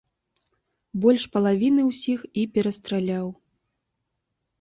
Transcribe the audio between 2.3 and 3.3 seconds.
і перастраляў.